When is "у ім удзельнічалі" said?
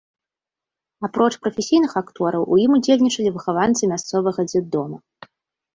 2.57-3.29